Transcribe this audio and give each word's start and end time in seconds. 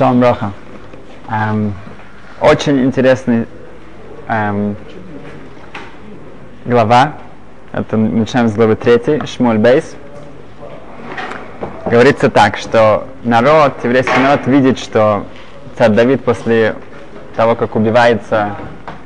Шалом 0.00 0.18
Броха. 0.18 0.52
Эм, 1.28 1.74
очень 2.40 2.86
интересный 2.86 3.46
эм, 4.28 4.74
глава. 6.64 7.12
Это 7.72 7.98
начинаем 7.98 8.48
с 8.48 8.54
главы 8.54 8.76
3, 8.76 9.26
Шмуль 9.26 9.58
Бейс. 9.58 9.94
Говорится 11.84 12.30
так, 12.30 12.56
что 12.56 13.08
народ, 13.24 13.74
еврейский 13.84 14.18
народ 14.18 14.46
видит, 14.46 14.78
что 14.78 15.26
царь 15.76 15.90
Давид 15.90 16.24
после 16.24 16.76
того, 17.36 17.54
как 17.54 17.76
убивается 17.76 18.56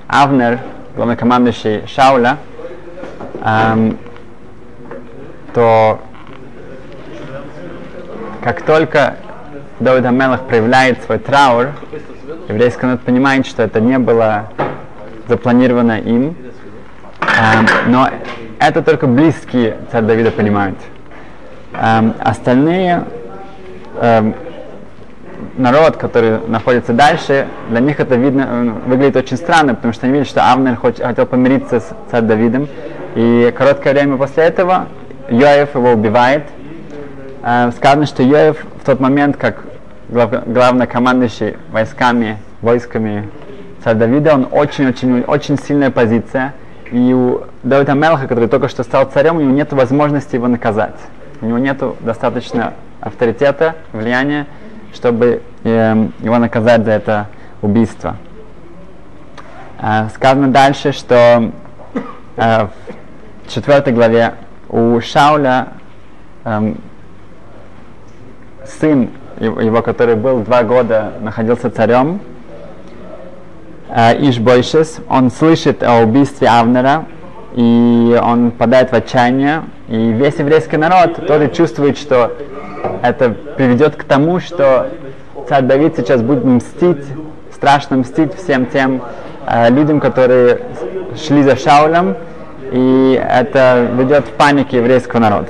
Авнер, 0.07 0.61
главнокомандующий 0.95 1.89
Шауля, 1.89 2.39
эм, 3.43 3.99
то 5.55 5.99
как 8.45 8.63
только 8.63 9.17
Давид 9.81 10.07
Амелах 10.07 10.43
проявляет 10.43 11.03
свой 11.03 11.19
траур, 11.19 11.71
еврейский 12.49 12.87
народ 12.87 13.01
понимает, 13.01 13.45
что 13.45 13.65
это 13.65 13.81
не 13.81 13.99
было 13.99 14.51
запланировано 15.27 15.99
им, 15.99 16.37
эм, 17.21 17.67
но 17.89 18.09
это 18.61 18.83
только 18.83 19.09
близкие 19.09 19.79
царь 19.91 20.05
Давида 20.05 20.31
понимают. 20.31 20.79
Эм, 21.73 22.15
остальные 22.21 23.05
эм, 24.01 24.35
народ, 25.57 25.97
который 25.97 26.39
находится 26.47 26.93
дальше, 26.93 27.49
для 27.69 27.81
них 27.81 27.99
это 27.99 28.15
видно, 28.15 28.77
выглядит 28.87 29.17
очень 29.17 29.37
странно, 29.37 29.75
потому 29.75 29.93
что 29.93 30.07
они 30.07 30.15
видят, 30.15 30.29
что 30.29 30.53
Авнер 30.53 30.77
хотел 30.77 31.27
помириться 31.27 31.81
с 31.81 31.91
царь 32.13 32.23
Давидом, 32.23 32.69
и 33.17 33.53
короткое 33.57 33.93
время 33.93 34.17
после 34.19 34.45
этого 34.45 34.87
Йоев 35.31 35.75
его 35.75 35.91
убивает. 35.91 36.45
Э, 37.43 37.73
сказано, 37.77 38.07
что 38.07 38.23
Йоев 38.23 38.65
в 38.85 38.87
тот 38.87 39.01
момент, 39.01 39.39
как 39.39 39.65
глав, 40.11 40.47
главнокомандующий 40.47 41.57
войсками, 41.73 42.37
войсками 42.61 43.31
царя 43.83 43.97
Давида, 43.97 44.35
он 44.35 44.49
очень-очень 44.51 45.23
очень 45.23 45.59
сильная 45.59 45.91
позиция. 45.91 46.53
И 46.93 47.15
у 47.15 47.45
Давида 47.63 47.95
Мелха, 47.95 48.29
который 48.29 48.47
только 48.47 48.69
что 48.69 48.83
стал 48.83 49.07
царем, 49.07 49.37
у 49.37 49.41
него 49.41 49.53
нет 49.53 49.73
возможности 49.73 50.35
его 50.35 50.49
наказать. 50.49 50.97
У 51.41 51.47
него 51.47 51.57
нет 51.57 51.83
достаточно 52.01 52.75
авторитета, 53.01 53.75
влияния, 53.95 54.47
чтобы 54.93 55.41
э, 55.63 56.09
его 56.21 56.37
наказать 56.37 56.85
за 56.85 56.91
это 56.91 57.29
убийство. 57.63 58.19
Э, 59.81 60.11
сказано 60.15 60.49
дальше, 60.49 60.93
что 60.93 61.53
э, 62.37 62.67
в 62.67 63.49
четвертой 63.49 63.95
главе 63.95 64.35
у 64.69 65.01
Шауля 65.01 65.69
э, 66.45 66.75
сын 68.67 69.11
его, 69.39 69.83
который 69.83 70.15
был 70.15 70.41
два 70.41 70.63
года, 70.63 71.13
находился 71.21 71.71
царем, 71.71 72.21
э, 73.89 74.29
Ишбойшес, 74.29 75.01
он 75.09 75.31
слышит 75.31 75.83
о 75.83 76.01
убийстве 76.03 76.49
Авнера, 76.49 77.07
и 77.55 78.19
он 78.23 78.51
падает 78.51 78.91
в 78.91 78.95
отчаяние, 78.95 79.65
и 79.89 80.13
весь 80.13 80.39
еврейский 80.39 80.77
народ 80.77 81.27
тоже 81.27 81.49
чувствует, 81.49 81.99
что 81.99 82.33
это 83.03 83.31
приведет 83.31 83.97
к 83.97 84.05
тому, 84.05 84.41
что 84.41 84.89
царь 85.49 85.63
Давид 85.63 85.95
сейчас 85.97 86.23
будет 86.23 86.45
мстить, 86.45 87.05
страшно 87.53 87.99
мстить 87.99 88.35
всем 88.35 88.67
тем 88.67 89.03
э, 89.47 89.71
людям, 89.71 90.01
которые 90.01 90.61
шли 91.17 91.43
за 91.43 91.57
Шаулем, 91.57 92.17
и 92.73 93.23
это 93.29 93.89
ведет 93.93 94.27
в 94.27 94.31
панике 94.31 94.79
еврейского 94.79 95.21
народа. 95.21 95.49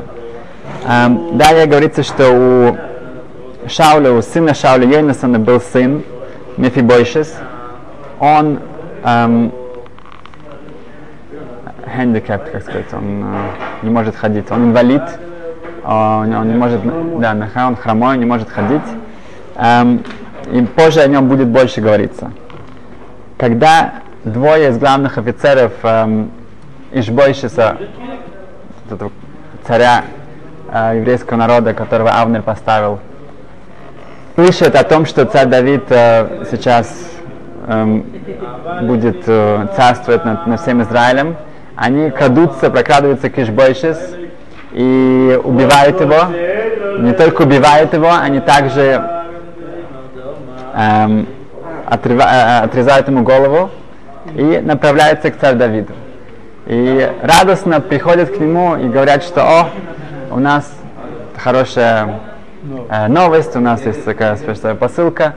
Эм, 0.87 1.39
далее 1.39 1.67
говорится, 1.67 2.03
что 2.03 2.31
у 2.31 2.94
Шауля, 3.67 4.13
у 4.13 4.21
сына 4.21 4.53
Шауля 4.55 4.87
Йонасона 4.87 5.39
был 5.39 5.61
сын 5.61 6.03
Мефибойшес. 6.59 7.35
Он 8.21 8.61
эм, 9.03 9.53
handicapped, 11.97 12.51
как 12.51 12.63
сказать, 12.63 12.93
он 12.93 13.25
э, 13.25 13.49
не 13.83 13.91
может 13.91 14.17
ходить, 14.17 14.51
он 14.51 14.71
инвалид, 14.71 15.03
он, 15.85 16.35
он 16.35 16.49
не 16.49 16.55
может, 16.55 16.81
да, 17.21 17.51
он 17.67 17.77
хромой, 17.77 18.19
не 18.19 18.27
может 18.27 18.51
ходить. 18.51 18.83
Эм, 19.57 20.05
и 20.53 20.63
позже 20.63 21.01
о 21.01 21.07
нем 21.07 21.29
будет 21.29 21.49
больше 21.49 21.81
говориться. 21.81 22.33
Когда 23.39 23.95
двое 24.25 24.71
из 24.71 24.79
главных 24.79 25.17
офицеров 25.17 25.73
эм, 25.83 26.31
Ишбойшиса, 26.93 27.79
царя 29.67 30.05
э, 30.71 30.99
еврейского 30.99 31.39
народа, 31.39 31.73
которого 31.73 32.11
Авнер 32.11 32.43
поставил 32.43 33.01
слышат 34.35 34.75
о 34.75 34.85
том, 34.85 35.07
что 35.07 35.25
царь 35.27 35.47
Давид 35.47 35.85
э, 35.91 36.45
сейчас 36.51 36.93
э, 37.67 38.01
будет 38.83 39.23
э, 39.27 39.67
царствовать 39.77 40.25
над, 40.25 40.47
над 40.47 40.61
всем 40.61 40.83
Израилем, 40.83 41.37
они 41.77 42.11
крадутся, 42.11 42.71
прокрадываются 42.71 43.31
к 43.31 43.39
Ишбойшис 43.39 43.99
и 44.73 45.41
убивают 45.43 46.01
его. 46.01 47.01
Не 47.01 47.13
только 47.13 47.43
убивают 47.43 47.93
его, 47.93 48.13
они 48.13 48.41
также 48.41 49.03
эм, 50.75 51.27
отрыва, 51.87 52.23
э, 52.23 52.65
отрезают 52.65 53.09
ему 53.09 53.23
голову 53.23 53.71
и 54.35 54.61
направляются 54.63 55.31
к 55.31 55.39
царю 55.39 55.59
Давиду. 55.59 55.93
И 56.67 57.11
радостно 57.23 57.81
приходят 57.81 58.31
к 58.31 58.41
нему 58.41 58.77
и 58.77 58.89
говорят, 58.89 59.23
что 59.23 59.43
о, 59.43 59.69
у 60.31 60.39
нас 60.39 60.73
хорошая 61.37 62.07
э, 62.07 62.34
новость, 63.09 63.57
у 63.57 63.61
нас 63.61 63.85
есть 63.85 64.05
такая 64.05 64.37
специальная 64.37 64.79
посылка, 64.79 65.35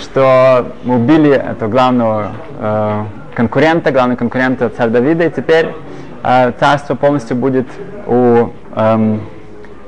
что 0.00 0.72
мы 0.84 0.96
убили 0.96 1.30
этого 1.30 1.68
главного 1.68 2.32
э, 2.58 3.04
конкурента, 3.34 3.92
главного 3.92 4.18
конкурента 4.18 4.68
царя 4.70 4.90
Давида, 4.90 5.24
и 5.24 5.30
теперь 5.30 5.74
э, 6.22 6.52
царство 6.58 6.94
полностью 6.94 7.36
будет 7.36 7.66
у 8.06 8.50
э, 8.74 9.18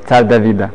царя 0.09 0.23
Давида. 0.23 0.71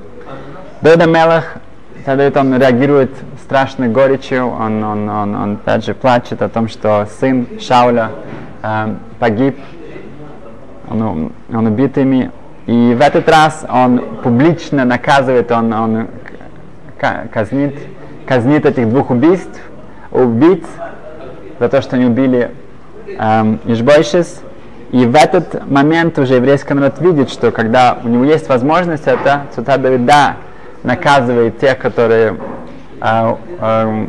Давида 0.82 1.06
Мелах, 1.06 1.58
царь 2.06 2.18
Давид, 2.18 2.38
он 2.38 2.58
реагирует 2.58 3.12
страшной 3.44 3.90
горечью, 3.90 4.48
он, 4.48 4.84
он, 4.84 5.10
он, 5.10 5.36
он 5.36 5.54
опять 5.54 5.86
же 5.86 5.94
плачет 5.94 6.42
о 6.42 6.50
том, 6.50 6.68
что 6.68 7.08
сын 7.20 7.48
Шауля 7.60 8.12
э, 8.64 8.96
погиб, 9.20 9.58
он, 10.90 11.32
он 11.54 11.68
убит 11.68 11.98
ими, 11.98 12.32
и 12.72 12.94
в 12.94 13.02
этот 13.02 13.28
раз 13.28 13.66
он 13.70 14.00
публично 14.24 14.86
наказывает, 14.86 15.52
он, 15.52 15.74
он 15.74 16.08
казнит, 16.98 17.76
казнит 18.26 18.66
этих 18.66 18.88
двух 18.88 19.10
убийств, 19.10 19.60
убийц, 20.10 20.64
за 21.60 21.68
то, 21.68 21.82
что 21.82 21.98
они 21.98 22.06
убили 22.06 22.50
эм. 23.20 23.60
И 24.92 25.06
в 25.06 25.16
этот 25.16 25.70
момент 25.70 26.18
уже 26.18 26.36
еврейский 26.36 26.74
народ 26.74 27.02
видит, 27.02 27.30
что 27.30 27.52
когда 27.52 27.98
у 28.06 28.08
него 28.08 28.24
есть 28.24 28.48
возможность, 28.48 29.06
это 29.06 29.48
Цута 29.54 29.78
да, 29.78 30.38
наказывает 30.84 31.60
тех, 31.60 31.78
которые 31.78 32.38
э, 33.02 33.36
э, 33.60 34.08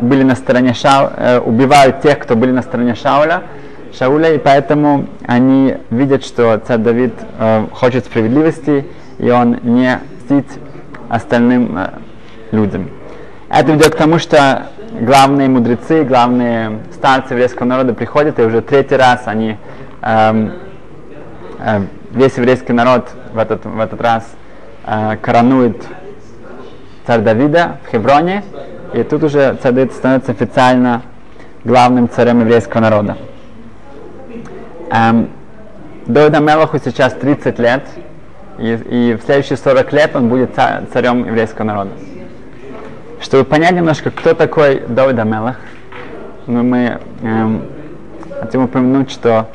были 0.00 0.24
на 0.24 0.34
стороне 0.34 0.74
Шау, 0.74 1.10
э, 1.16 1.38
убивают 1.38 2.00
тех, 2.00 2.18
кто 2.18 2.34
были 2.34 2.50
на 2.50 2.62
стороне 2.62 2.96
Шауля, 2.96 3.42
Шауля, 3.96 4.34
и 4.34 4.38
поэтому 4.38 5.06
они 5.26 5.76
видят, 5.90 6.24
что 6.24 6.60
царь 6.66 6.78
Давид 6.78 7.14
э, 7.38 7.66
хочет 7.72 8.04
справедливости, 8.04 8.86
и 9.18 9.30
он 9.30 9.58
не 9.62 10.00
мстит 10.18 10.46
остальным 11.08 11.76
э, 11.76 11.90
людям. 12.52 12.90
Это 13.48 13.72
ведет 13.72 13.94
к 13.94 13.96
тому, 13.96 14.18
что 14.18 14.66
главные 15.00 15.48
мудрецы, 15.48 16.04
главные 16.04 16.80
старцы 16.92 17.34
еврейского 17.34 17.66
народа 17.66 17.94
приходят, 17.94 18.38
и 18.38 18.42
уже 18.42 18.60
третий 18.60 18.96
раз 18.96 19.22
они, 19.26 19.56
э, 20.02 20.50
э, 21.60 21.80
весь 22.12 22.36
еврейский 22.36 22.72
народ 22.72 23.08
в 23.32 23.38
этот, 23.38 23.64
в 23.64 23.80
этот 23.80 24.00
раз 24.00 24.28
э, 24.86 25.16
коронует 25.22 25.82
царь 27.06 27.20
Давида 27.20 27.78
в 27.86 27.90
Хевроне, 27.90 28.44
и 28.92 29.02
тут 29.02 29.24
уже 29.24 29.56
царь 29.62 29.72
Давид 29.72 29.92
становится 29.92 30.32
официально 30.32 31.02
главным 31.64 32.08
царем 32.08 32.40
еврейского 32.40 32.82
народа. 32.82 33.16
Эм, 34.90 35.30
Давида 36.06 36.40
Мелаху 36.40 36.78
сейчас 36.78 37.12
30 37.14 37.58
лет, 37.58 37.84
и, 38.58 38.72
и 38.72 39.14
в 39.14 39.22
следующие 39.24 39.58
40 39.58 39.92
лет 39.92 40.16
он 40.16 40.28
будет 40.28 40.54
царем 40.54 41.26
еврейского 41.26 41.64
народа. 41.64 41.90
Чтобы 43.20 43.44
понять 43.44 43.72
немножко, 43.72 44.10
кто 44.10 44.32
такой 44.32 44.80
Давид 44.88 45.18
Амелах, 45.18 45.56
ну, 46.46 46.62
мы 46.62 46.98
эм, 47.22 47.62
хотим 48.40 48.64
упомянуть, 48.64 49.10
что 49.10 49.50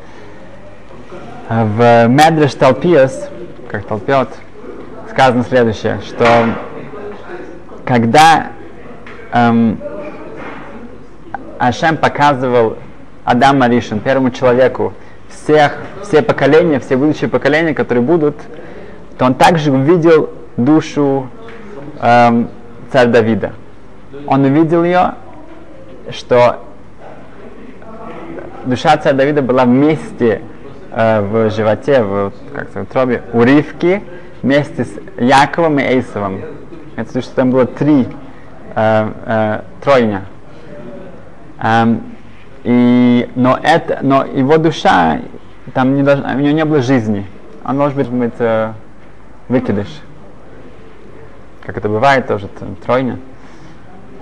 в 1.48 2.06
Медреш 2.06 2.54
Талпиас, 2.54 3.28
как 3.68 3.84
Талпиот, 3.86 4.28
сказано 5.10 5.44
следующее, 5.44 6.00
что 6.06 6.26
когда 7.84 8.48
эм, 9.32 9.80
Ашем 11.58 11.96
показывал 11.96 12.78
Адама 13.24 13.68
Ришин, 13.68 13.98
первому 13.98 14.30
человеку, 14.30 14.92
всех, 15.44 15.76
все 16.02 16.22
поколения, 16.22 16.80
все 16.80 16.96
будущие 16.96 17.28
поколения, 17.28 17.74
которые 17.74 18.02
будут, 18.02 18.36
то 19.18 19.26
он 19.26 19.34
также 19.34 19.70
увидел 19.70 20.30
душу 20.56 21.28
эм, 22.00 22.48
царя 22.90 23.10
Давида. 23.10 23.52
он 24.26 24.44
увидел 24.44 24.84
ее, 24.84 25.14
что 26.10 26.60
душа 28.64 28.96
царя 28.96 29.16
Давида 29.16 29.42
была 29.42 29.64
вместе 29.64 30.40
э, 30.90 31.20
в 31.20 31.50
животе, 31.50 32.02
в 32.02 32.32
как 32.54 32.70
в 32.70 32.76
утробе, 32.76 33.22
у 33.32 33.42
Ривки, 33.42 34.02
вместе 34.42 34.84
с 34.84 34.90
Яковом 35.18 35.78
и 35.78 35.82
Эйсовым. 35.82 36.42
Это 36.96 37.20
что 37.20 37.34
там 37.34 37.50
было 37.50 37.66
три 37.66 38.08
э, 38.74 39.10
э, 39.26 39.60
тройня. 39.82 40.22
Эм, 41.62 42.14
и, 42.64 43.28
но, 43.34 43.58
это, 43.62 43.98
но 44.00 44.24
его 44.24 44.56
душа, 44.56 45.20
там 45.74 45.96
не 45.96 46.02
должна, 46.02 46.34
у 46.34 46.38
него 46.38 46.52
не 46.52 46.64
было 46.64 46.80
жизни. 46.80 47.26
Он 47.64 47.76
может 47.76 47.96
быть, 47.96 48.08
быть 48.08 48.34
э, 48.38 48.72
выкидыш. 49.48 49.88
Как 51.62 51.76
это 51.76 51.88
бывает 51.88 52.26
тоже, 52.28 52.48
тройня. 52.84 53.18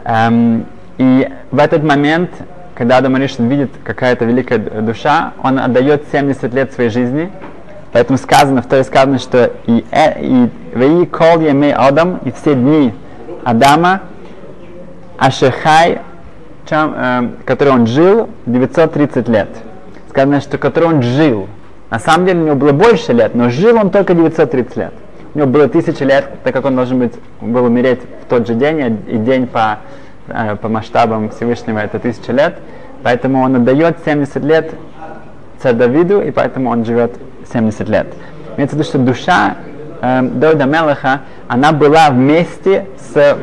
Эм, 0.05 0.65
и 0.97 1.29
в 1.51 1.59
этот 1.59 1.85
момент, 1.85 2.31
когда 2.75 2.97
Адам 2.97 3.17
Аришин 3.17 3.49
видит 3.49 3.71
какая-то 3.85 4.25
великая 4.25 4.59
душа, 4.59 5.35
он 5.43 5.59
отдает 5.59 6.05
70 6.11 6.55
лет 6.55 6.73
своей 6.73 6.91
жизни. 6.91 7.31
Поэтому 7.93 8.17
сказано, 8.17 8.63
в 8.63 8.67
той 8.67 8.83
сказано, 8.85 9.19
что 9.19 9.53
и, 9.67 9.85
э, 9.91 10.23
и, 10.23 11.03
и 11.03 11.07
кол 11.07 11.41
еме 11.41 11.75
Адам, 11.75 12.19
и 12.25 12.31
все 12.31 12.55
дни 12.55 12.95
Адама, 13.45 14.01
Ашехай, 15.19 16.01
чем, 16.65 16.95
э, 16.97 17.29
который 17.45 17.75
он 17.75 17.87
жил, 17.87 18.31
930 18.47 19.29
лет. 19.29 19.49
Сказано, 20.13 20.43
что 20.43 20.59
который 20.59 20.91
он 20.91 21.03
жил. 21.03 21.49
На 21.89 21.99
самом 21.99 22.27
деле 22.27 22.41
у 22.43 22.45
него 22.45 22.57
было 22.57 22.73
больше 22.73 23.15
лет, 23.15 23.35
но 23.35 23.49
жил 23.49 23.77
он 23.79 23.89
только 23.89 24.13
930 24.13 24.77
лет. 24.77 24.93
У 25.33 25.39
него 25.39 25.49
было 25.49 25.69
тысяча 25.69 26.05
лет, 26.05 26.29
так 26.45 26.53
как 26.53 26.67
он 26.67 26.77
должен 26.77 26.99
быть, 26.99 27.15
был 27.41 27.65
умереть 27.65 28.01
в 28.23 28.29
тот 28.29 28.47
же 28.47 28.55
день, 28.55 29.01
и 29.09 29.17
день 29.17 29.47
по, 29.47 29.79
э, 30.29 30.57
по 30.57 30.69
масштабам 30.69 31.31
Всевышнего 31.31 31.79
это 31.79 31.99
тысяча 31.99 32.33
лет. 32.33 32.59
Поэтому 33.03 33.41
он 33.41 33.57
отдает 33.57 33.97
70 34.05 34.45
лет 34.45 34.75
царь 35.63 35.73
Давиду, 35.73 36.21
и 36.21 36.31
поэтому 36.31 36.69
он 36.69 36.85
живет 36.85 37.15
70 37.51 37.89
лет. 37.89 38.09
Имеется 38.57 38.77
в 38.77 38.79
виду, 38.79 38.89
что 38.89 38.99
душа 38.99 39.57
э, 40.03 40.21
Давида 40.21 40.67
Мелаха, 40.67 41.23
она 41.49 41.73
была 41.73 42.11
вместе 42.11 42.87
с 42.99 43.39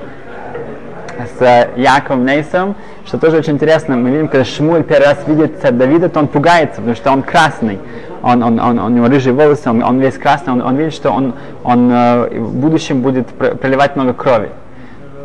с 1.37 1.67
Яковом 1.75 2.25
Нейсом, 2.25 2.75
что 3.09 3.17
тоже 3.17 3.37
очень 3.37 3.53
интересно. 3.53 3.97
Мы 3.97 4.11
видим, 4.11 4.27
когда 4.27 4.45
Шмуль 4.45 4.83
первый 4.83 5.07
раз 5.07 5.17
видит 5.25 5.59
царь 5.59 5.71
Давида, 5.71 6.09
то 6.09 6.19
он 6.19 6.27
пугается, 6.27 6.75
потому 6.75 6.95
что 6.95 7.11
он 7.11 7.23
красный. 7.23 7.79
Он, 8.21 8.43
он, 8.43 8.59
он, 8.59 8.77
у 8.77 8.89
него 8.89 9.07
рыжие 9.07 9.33
волосы, 9.33 9.67
он, 9.67 9.81
он 9.81 9.99
весь 9.99 10.15
красный, 10.15 10.53
он, 10.53 10.61
он 10.61 10.75
видит, 10.75 10.93
что 10.93 11.09
он, 11.09 11.33
он 11.63 11.89
э, 11.91 12.39
в 12.39 12.55
будущем 12.55 13.01
будет 13.01 13.27
проливать 13.29 13.95
много 13.95 14.13
крови. 14.13 14.49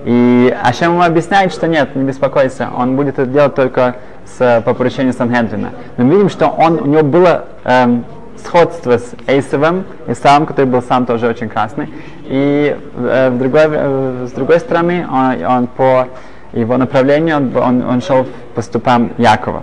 И 0.06 0.56
Ашем 0.62 0.92
ему 0.92 1.02
объясняет, 1.02 1.52
что 1.52 1.68
нет, 1.68 1.94
не 1.94 2.04
беспокойся, 2.04 2.70
он 2.74 2.96
будет 2.96 3.18
это 3.18 3.26
делать 3.26 3.54
только 3.54 3.96
с, 4.24 4.62
по 4.64 4.72
поручению 4.72 5.12
Сангедрина. 5.12 5.72
Мы 5.98 6.08
видим, 6.08 6.30
что 6.30 6.46
он, 6.46 6.80
у 6.80 6.86
него 6.86 7.02
было 7.02 7.44
эм, 7.64 8.06
сходство 8.42 8.96
с 8.96 9.12
Эйсовым, 9.26 9.84
Исавом, 10.06 10.46
который 10.46 10.66
был 10.66 10.80
сам 10.80 11.04
тоже 11.04 11.26
очень 11.26 11.50
красный. 11.50 11.92
И 12.24 12.74
э, 12.96 13.30
в 13.30 13.38
другой, 13.38 13.62
э, 13.66 14.26
с 14.26 14.32
другой 14.32 14.60
стороны, 14.60 15.06
он, 15.06 15.44
он 15.44 15.66
по 15.66 16.08
его 16.54 16.76
направлению, 16.76 17.36
он, 17.36 17.56
он, 17.56 17.82
он 17.82 18.00
шел 18.00 18.26
по 18.54 18.62
ступам 18.62 19.12
Якова. 19.18 19.62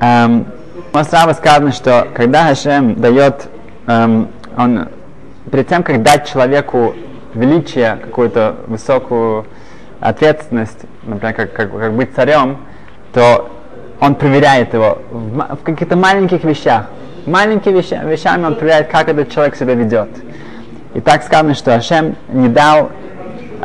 Эм, 0.00 0.46
у 0.92 0.96
нас 0.96 1.08
сказано, 1.08 1.72
что 1.72 2.08
когда 2.14 2.44
Хашем 2.44 2.94
дает, 2.94 3.48
эм, 3.86 4.28
он 4.56 4.88
перед 5.50 5.68
тем, 5.68 5.82
как 5.82 6.02
дать 6.02 6.28
человеку 6.28 6.94
величие, 7.34 7.98
какую-то 8.02 8.56
высокую 8.66 9.46
ответственность, 10.00 10.80
например, 11.02 11.34
как, 11.34 11.52
как, 11.52 11.78
как 11.78 11.92
быть 11.92 12.14
царем, 12.14 12.58
то 13.12 13.50
он 14.00 14.14
проверяет 14.14 14.74
его 14.74 14.98
в, 15.10 15.56
в 15.56 15.62
каких-то 15.62 15.96
маленьких 15.96 16.44
вещах. 16.44 16.86
Маленькими 17.26 17.78
веща, 17.78 18.02
вещами 18.04 18.44
он 18.44 18.54
проверяет, 18.54 18.88
как 18.88 19.08
этот 19.08 19.30
человек 19.30 19.56
себя 19.56 19.74
ведет. 19.74 20.08
И 20.94 21.00
так 21.00 21.22
сказано, 21.22 21.54
что 21.54 21.74
Ашем 21.74 22.16
не 22.28 22.48
дал 22.48 22.90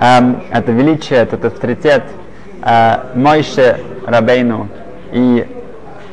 эм, 0.01 0.43
это 0.51 0.71
величие, 0.71 1.19
этот 1.19 1.45
авторитет 1.45 2.03
э, 2.61 2.97
Мойше 3.15 3.79
Рабейну 4.05 4.67
и 5.13 5.47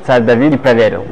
царь 0.07 0.23
Давид 0.23 0.61
проверил. 0.63 1.05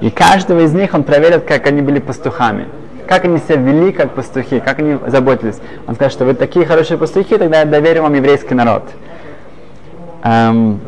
И 0.00 0.10
каждого 0.10 0.60
из 0.60 0.72
них 0.72 0.94
он 0.94 1.04
проверил, 1.04 1.40
как 1.40 1.66
они 1.66 1.82
были 1.82 2.00
пастухами. 2.00 2.66
Как 3.06 3.24
они 3.24 3.38
себя 3.38 3.56
вели 3.56 3.92
как 3.92 4.12
пастухи, 4.12 4.60
как 4.60 4.78
они 4.78 4.98
заботились. 5.06 5.60
Он 5.86 5.94
сказал, 5.94 6.10
что 6.10 6.24
вы 6.24 6.34
такие 6.34 6.64
хорошие 6.64 6.96
пастухи, 6.96 7.36
тогда 7.36 7.60
я 7.60 7.64
доверю 7.66 8.02
вам 8.02 8.14
еврейский 8.14 8.54
народ. 8.54 8.82
Эм, 10.22 10.80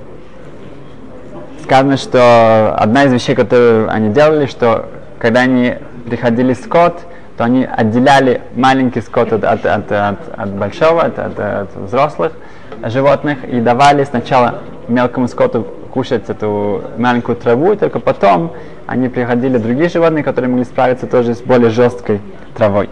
сказано, 1.62 1.98
что 1.98 2.74
одна 2.78 3.04
из 3.04 3.12
вещей, 3.12 3.34
которую 3.34 3.90
они 3.90 4.08
делали, 4.08 4.46
что 4.46 4.88
когда 5.18 5.40
они 5.40 5.74
приходили 6.06 6.54
скот, 6.54 7.00
то 7.36 7.44
они 7.44 7.64
отделяли 7.64 8.40
маленький 8.54 9.00
скот 9.00 9.32
от, 9.32 9.44
от, 9.44 9.66
от, 9.66 9.92
от, 9.92 10.18
от 10.36 10.50
большого, 10.50 11.02
от, 11.02 11.18
от, 11.18 11.38
от 11.38 11.76
взрослых 11.76 12.32
животных 12.84 13.44
и 13.44 13.60
давали 13.60 14.04
сначала 14.04 14.60
мелкому 14.88 15.28
скоту 15.28 15.66
кушать 15.92 16.28
эту 16.28 16.82
маленькую 16.98 17.36
траву, 17.36 17.72
и 17.72 17.76
только 17.76 18.00
потом 18.00 18.52
они 18.86 19.08
приходили 19.08 19.58
другие 19.58 19.88
животные, 19.88 20.22
которые 20.22 20.50
могли 20.50 20.64
справиться 20.64 21.06
тоже 21.06 21.34
с 21.34 21.40
более 21.40 21.70
жесткой 21.70 22.20
травой. 22.54 22.88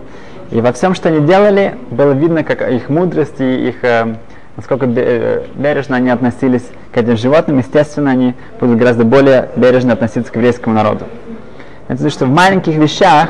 И 0.51 0.61
во 0.61 0.73
всем, 0.73 0.95
что 0.95 1.09
они 1.09 1.27
делали, 1.27 1.75
было 1.91 2.13
видно, 2.13 2.45
как 2.45 2.63
их 2.71 2.89
мудрость 2.89 3.41
и 3.41 3.69
их 3.69 3.83
э, 3.83 4.15
насколько 4.57 4.87
э, 4.87 5.45
бережно 5.55 5.97
они 5.97 6.11
относились 6.11 6.65
к 6.93 6.97
этим 6.97 7.17
животным, 7.17 7.59
естественно, 7.59 8.11
они 8.11 8.35
будут 8.61 8.79
гораздо 8.79 9.05
более 9.05 9.49
бережно 9.57 9.95
относиться 9.95 10.33
к 10.33 10.37
еврейскому 10.37 10.75
народу. 10.75 11.07
Это 11.89 12.01
значит, 12.01 12.17
что 12.17 12.27
в 12.27 12.31
маленьких 12.31 12.75
вещах 12.75 13.29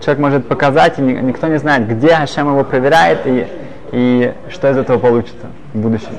человек 0.00 0.18
может 0.18 0.48
показать, 0.48 0.98
и 0.98 1.02
никто 1.02 1.48
не 1.48 1.58
знает, 1.58 1.88
где 1.88 2.14
Хашем 2.14 2.48
его 2.48 2.64
проверяет, 2.64 3.26
и, 3.26 3.46
и 3.92 4.34
что 4.50 4.70
из 4.70 4.76
этого 4.76 4.98
получится 4.98 5.46
в 5.72 5.78
будущем. 5.78 6.12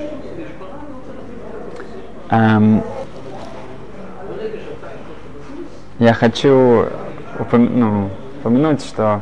Эм, 2.30 2.84
я 6.00 6.14
хочу 6.14 6.86
упом- 7.40 7.72
ну, 7.74 8.10
упомянуть, 8.40 8.84
что 8.84 9.22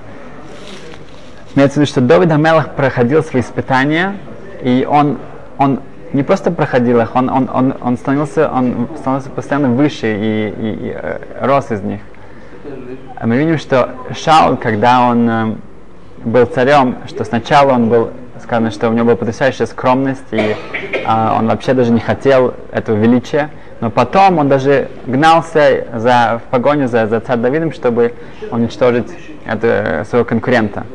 имеется 1.56 1.76
в 1.76 1.78
виду, 1.78 1.92
что 1.92 2.02
Давид 2.02 2.32
Амелах 2.32 2.72
проходил 2.76 3.24
свои 3.24 3.42
испытания, 3.42 4.18
и 4.62 4.88
он, 4.90 5.20
он 5.58 5.82
не 6.14 6.24
просто 6.24 6.52
проходил 6.52 7.00
их, 7.02 7.16
он, 7.16 7.30
он, 7.30 7.50
он, 7.54 7.76
он, 7.82 7.98
становился, 7.98 8.50
он 8.50 8.88
становился 8.98 9.30
постоянно 9.30 9.70
выше 9.70 10.08
и, 10.08 10.50
и, 10.50 10.88
и 10.88 10.94
э, 10.96 11.20
рос 11.42 11.72
из 11.72 11.82
них. 11.82 12.02
Мы 13.24 13.38
видим, 13.38 13.58
что 13.58 13.90
Шаул, 14.14 14.58
когда 14.58 15.08
он 15.08 15.30
э, 15.30 15.56
был 16.24 16.46
царем, 16.46 16.98
что 17.08 17.24
сначала 17.24 17.74
он 17.74 17.90
был, 17.90 18.12
сказано, 18.42 18.72
что 18.72 18.90
у 18.90 18.94
него 18.94 19.06
была 19.06 19.16
потрясающая 19.16 19.66
скромность, 19.66 20.26
и 20.32 20.38
э, 20.38 21.36
он 21.38 21.48
вообще 21.48 21.74
даже 21.74 21.92
не 21.92 22.00
хотел 22.00 22.54
этого 22.72 22.96
величия, 22.96 23.50
но 23.82 23.90
потом 23.90 24.38
он 24.38 24.50
даже 24.50 24.90
гнался 25.06 25.86
за, 25.96 26.42
в 26.46 26.50
погоню 26.50 26.88
за, 26.88 27.08
за 27.08 27.20
царь 27.20 27.38
Давидом, 27.38 27.72
чтобы 27.72 28.14
уничтожить 28.52 29.12
это, 29.46 30.06
своего 30.10 30.26
конкурента. 30.26 30.86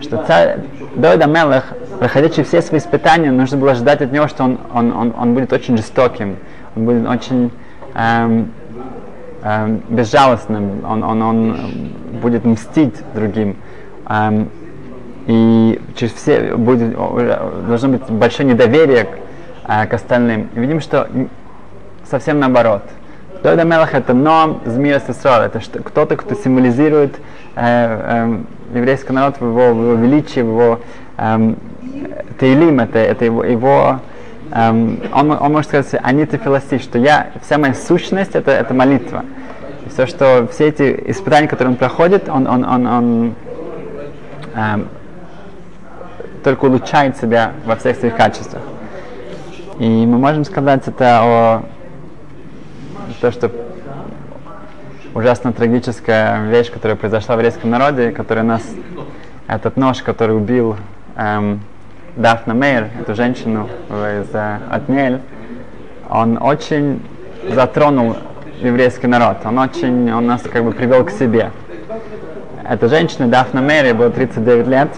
Что 0.00 0.24
царь 0.24 0.58
Давид 0.94 1.22
Амелах 1.22 1.64
проходящий 1.98 2.44
все 2.44 2.62
свои 2.62 2.80
испытания, 2.80 3.30
нужно 3.30 3.58
было 3.58 3.74
ждать 3.74 4.00
от 4.02 4.12
него, 4.12 4.28
что 4.28 4.44
он, 4.44 4.58
он, 4.72 4.92
он, 4.92 5.14
он 5.18 5.34
будет 5.34 5.52
очень 5.52 5.76
жестоким, 5.76 6.36
он 6.76 6.84
будет 6.84 7.08
очень 7.08 7.50
эм, 7.94 8.52
эм, 9.48 9.82
безжалостным, 9.88 10.84
он, 10.84 11.02
он, 11.02 11.22
он 11.22 11.56
будет 12.20 12.44
мстить 12.44 12.94
другим. 13.14 13.56
Эм, 14.08 14.48
и 15.26 15.80
через 15.94 16.12
все 16.14 16.56
будет, 16.56 16.94
должно 16.94 17.88
быть 17.90 18.02
большое 18.10 18.48
недоверие 18.48 19.04
к, 19.04 19.08
э, 19.68 19.86
к 19.86 19.94
остальным. 19.94 20.48
И 20.54 20.60
видим, 20.60 20.80
что 20.80 21.08
совсем 22.10 22.40
наоборот. 22.40 22.82
Дойда 23.42 23.64
Мелах 23.64 23.94
это 23.94 24.14
Ном, 24.14 24.60
Змия 24.64 25.00
Сесрор, 25.00 25.42
это 25.42 25.60
кто-то, 25.60 26.16
кто 26.16 26.34
символизирует 26.34 27.16
э, 27.54 27.60
э, 27.60 28.38
еврейский 28.74 29.12
народ 29.12 29.36
в 29.38 29.44
его, 29.44 29.74
в 29.74 29.82
его 29.82 29.94
величии, 29.94 30.40
в 30.40 30.48
его 30.48 30.80
эм, 31.18 31.56
Тейлим, 32.40 32.80
это, 32.80 32.98
это 32.98 33.24
его, 33.26 33.44
его 33.44 34.00
эм, 34.52 35.00
он, 35.12 35.30
он 35.30 35.52
может 35.52 35.68
сказать, 35.68 36.00
они 36.02 36.22
это 36.22 36.38
философи, 36.38 36.78
что 36.78 36.98
я, 36.98 37.28
вся 37.42 37.58
моя 37.58 37.74
сущность 37.74 38.34
это, 38.34 38.50
это 38.50 38.74
молитва. 38.74 39.24
Все, 39.92 40.06
что 40.06 40.48
все 40.52 40.68
эти 40.68 41.04
испытания, 41.10 41.48
которые 41.48 41.72
он 41.72 41.76
проходит, 41.76 42.28
он, 42.28 42.46
он, 42.46 42.64
он, 42.64 42.86
он 42.86 43.34
эм, 44.54 44.88
только 46.44 46.64
улучшает 46.66 47.16
себя 47.16 47.52
во 47.64 47.76
всех 47.76 47.96
своих 47.96 48.16
качествах. 48.16 48.62
И 49.78 49.86
мы 50.06 50.18
можем 50.18 50.44
сказать 50.44 50.86
это 50.86 51.20
о 51.22 51.62
то, 53.20 53.30
что 53.30 53.50
ужасно 55.14 55.52
трагическая 55.52 56.48
вещь, 56.48 56.70
которая 56.70 56.96
произошла 56.96 57.36
в 57.36 57.38
еврейском 57.38 57.70
народе, 57.70 58.10
которая 58.10 58.44
нас, 58.44 58.62
этот 59.46 59.76
нож, 59.76 60.02
который 60.02 60.36
убил 60.36 60.76
эм, 61.16 61.60
Дафна 62.16 62.54
Мейер, 62.54 62.88
эту 63.00 63.14
женщину 63.14 63.68
из 63.88 64.34
э, 64.34 64.58
Отнель, 64.70 65.20
он 66.08 66.38
очень 66.40 67.02
затронул 67.54 68.16
еврейский 68.60 69.06
народ. 69.06 69.38
Он 69.44 69.58
очень, 69.58 70.12
он 70.12 70.26
нас 70.26 70.42
как 70.42 70.64
бы 70.64 70.72
привел 70.72 71.04
к 71.04 71.10
себе. 71.10 71.50
Эта 72.68 72.88
женщина, 72.88 73.28
Дафна 73.28 73.60
ей 73.60 73.92
было 73.92 74.10
39 74.10 74.66
лет. 74.66 74.88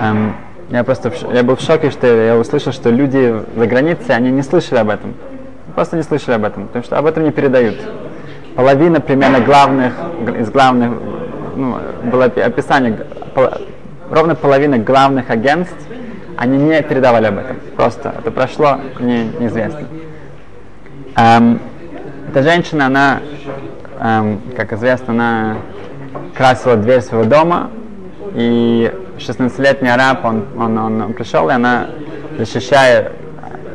Эм, 0.00 0.34
я 0.70 0.82
просто 0.84 1.10
в, 1.10 1.34
я 1.34 1.42
был 1.42 1.56
в 1.56 1.60
шоке, 1.60 1.90
что 1.90 2.06
я 2.06 2.36
услышал, 2.36 2.72
что 2.72 2.90
люди 2.90 3.42
за 3.56 3.66
границей, 3.66 4.14
они 4.14 4.30
не 4.30 4.42
слышали 4.42 4.78
об 4.78 4.88
этом. 4.88 5.14
Просто 5.74 5.96
не 5.96 6.02
слышали 6.02 6.34
об 6.34 6.44
этом, 6.44 6.66
потому 6.66 6.84
что 6.84 6.98
об 6.98 7.06
этом 7.06 7.24
не 7.24 7.30
передают. 7.30 7.76
Половина 8.56 9.00
примерно 9.00 9.40
главных, 9.40 9.94
из 10.38 10.50
главных, 10.50 10.92
ну, 11.56 11.78
было 12.10 12.24
описание, 12.24 13.06
пол, 13.34 13.48
ровно 14.10 14.34
половина 14.34 14.78
главных 14.78 15.30
агентств, 15.30 15.86
они 16.36 16.58
не 16.58 16.82
передавали 16.82 17.26
об 17.26 17.38
этом. 17.38 17.56
Просто 17.76 18.14
это 18.18 18.30
прошло 18.30 18.80
не, 18.98 19.24
неизвестно. 19.38 19.86
Эм, 21.16 21.60
эта 22.30 22.44
женщина, 22.44 22.86
она, 22.86 23.18
эм, 23.98 24.40
как 24.56 24.72
известно, 24.74 25.12
она 25.12 25.56
красила 26.36 26.76
дверь 26.76 27.00
своего 27.00 27.24
дома, 27.24 27.70
и 28.34 28.92
16-летний 29.18 29.88
араб, 29.88 30.24
он, 30.24 30.46
он, 30.56 30.78
он 30.78 31.12
пришел, 31.12 31.48
и 31.48 31.52
она, 31.52 31.88
защищая, 32.38 33.10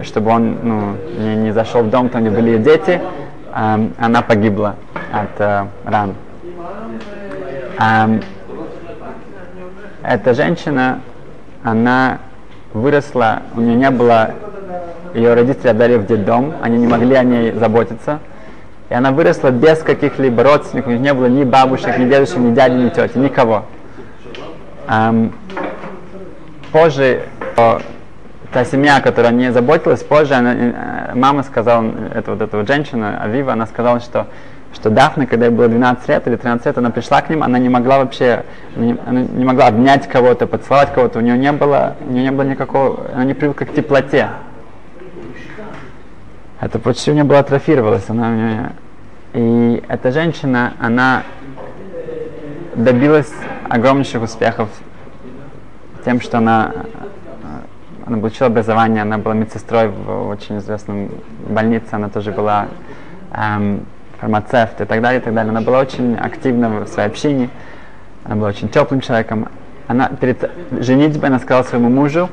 чтобы 0.03 0.31
он 0.31 0.57
ну, 0.63 0.95
не, 1.19 1.35
не 1.35 1.51
зашел 1.51 1.83
в 1.83 1.89
дом, 1.89 2.07
там, 2.07 2.21
где 2.21 2.29
были 2.29 2.51
ее 2.51 2.59
дети, 2.59 3.01
эм, 3.53 3.93
она 3.99 4.21
погибла 4.21 4.75
от 5.11 5.41
э, 5.41 5.65
ран. 5.83 6.13
Эм, 7.77 8.21
эта 10.01 10.33
женщина, 10.33 11.01
она 11.61 12.19
выросла, 12.73 13.41
у 13.53 13.59
нее 13.59 13.75
не 13.75 13.89
было, 13.89 14.31
ее 15.13 15.33
родители 15.33 15.67
отдали 15.67 15.97
в 15.97 16.05
детдом, 16.05 16.53
они 16.61 16.77
не 16.77 16.87
могли 16.87 17.15
о 17.15 17.23
ней 17.23 17.51
заботиться. 17.51 18.19
И 18.89 18.93
она 18.93 19.11
выросла 19.11 19.49
без 19.49 19.79
каких-либо 19.79 20.43
родственников, 20.43 20.93
не 20.93 21.13
было 21.13 21.25
ни 21.25 21.43
бабушек, 21.43 21.97
ни 21.97 22.07
дедушек, 22.07 22.37
ни 22.37 22.53
дяди, 22.53 22.73
ни 22.73 22.89
тети, 22.89 23.17
никого. 23.17 23.65
Эм, 24.87 25.33
позже 26.71 27.23
о, 27.57 27.79
та 28.53 28.63
семья, 28.63 29.01
которая 29.01 29.31
не 29.31 29.51
заботилась, 29.51 30.03
позже 30.03 30.35
она, 30.35 30.53
э, 30.53 31.11
мама 31.15 31.43
сказала, 31.43 31.85
это 32.13 32.31
вот 32.31 32.41
эта 32.41 32.57
вот 32.57 32.67
женщина, 32.67 33.19
Авива, 33.21 33.53
она 33.53 33.65
сказала, 33.65 33.99
что 33.99 34.27
что 34.75 34.89
Дафна, 34.89 35.25
когда 35.25 35.45
ей 35.45 35.51
было 35.51 35.67
12 35.67 36.07
лет 36.09 36.27
или 36.27 36.35
13 36.35 36.65
лет, 36.65 36.77
она 36.77 36.89
пришла 36.89 37.21
к 37.21 37.29
ним, 37.29 37.43
она 37.43 37.57
не 37.57 37.69
могла 37.69 37.99
вообще, 37.99 38.43
не, 38.75 38.97
она 39.05 39.21
не 39.21 39.45
могла 39.45 39.67
обнять 39.67 40.07
кого-то, 40.07 40.47
поцеловать 40.47 40.93
кого-то, 40.93 41.19
у 41.19 41.21
нее 41.21 41.37
не 41.37 41.51
было, 41.51 41.95
у 42.05 42.11
нее 42.11 42.23
не 42.23 42.31
было 42.31 42.43
никакого, 42.43 43.05
она 43.13 43.23
не 43.23 43.33
привыкла 43.33 43.65
к 43.65 43.73
теплоте. 43.73 44.29
Это 46.61 46.79
почти 46.79 47.11
у 47.11 47.13
нее 47.13 47.23
было 47.23 47.39
атрофировалось, 47.39 48.09
она 48.09 48.29
у 48.29 48.33
нее, 48.33 48.71
и 49.33 49.83
эта 49.89 50.11
женщина, 50.11 50.73
она 50.79 51.23
добилась 52.75 53.31
огромнейших 53.69 54.23
успехов 54.23 54.69
тем, 56.05 56.21
что 56.21 56.37
она, 56.37 56.71
она 58.05 58.17
получила 58.17 58.47
образование, 58.47 59.01
она 59.01 59.17
была 59.17 59.33
медсестрой 59.33 59.89
в 59.89 60.29
очень 60.29 60.59
известном 60.59 61.09
больнице, 61.47 61.87
она 61.91 62.09
тоже 62.09 62.31
была 62.31 62.67
эм, 63.33 63.85
фармацевт 64.19 64.79
и 64.79 64.85
так 64.85 65.01
далее, 65.01 65.19
и 65.19 65.23
так 65.23 65.33
далее. 65.33 65.49
Она 65.49 65.61
была 65.61 65.79
очень 65.79 66.15
активна 66.15 66.69
в 66.69 66.87
своей 66.87 67.09
общине, 67.09 67.49
она 68.23 68.35
была 68.35 68.49
очень 68.49 68.69
теплым 68.69 69.01
человеком. 69.01 69.49
Она 69.87 70.09
перед 70.09 70.49
женитьбой 70.71 71.29
она 71.29 71.39
сказала 71.39 71.63
своему 71.63 71.89
мужу, 71.89 72.29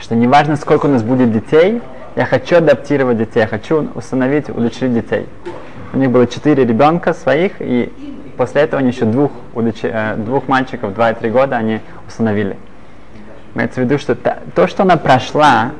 что 0.00 0.14
неважно, 0.14 0.56
сколько 0.56 0.86
у 0.86 0.90
нас 0.90 1.02
будет 1.02 1.32
детей, 1.32 1.82
я 2.16 2.24
хочу 2.24 2.56
адаптировать 2.56 3.18
детей, 3.18 3.40
я 3.40 3.46
хочу 3.46 3.88
установить, 3.94 4.48
удочерить 4.48 4.94
детей. 4.94 5.26
У 5.92 5.98
них 5.98 6.10
было 6.10 6.26
четыре 6.26 6.64
ребенка 6.64 7.12
своих, 7.12 7.60
и 7.60 7.92
после 8.38 8.62
этого 8.62 8.80
они 8.80 8.90
еще 8.90 9.04
двух, 9.04 9.30
удочер... 9.54 9.90
Э, 9.92 10.14
двух 10.16 10.48
мальчиков, 10.48 10.94
два 10.94 11.10
и 11.10 11.14
три 11.14 11.30
года, 11.30 11.56
они 11.56 11.80
установили. 12.08 12.56
Имеется 13.54 13.80
в 13.80 13.84
виду, 13.84 13.98
что 13.98 14.14
то, 14.16 14.66
что 14.66 14.82
она 14.82 14.96
прошла, 14.96 15.72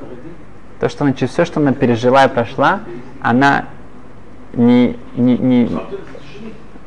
то, 0.79 0.91
что 0.91 1.05
она, 1.05 1.15
все, 1.15 1.45
что 1.45 1.61
она 1.61 1.73
пережила 1.73 2.27
и 2.27 2.29
прошла, 2.29 2.81
она 3.23 3.65
не, 4.53 4.99
не, 5.17 5.39
не 5.39 5.71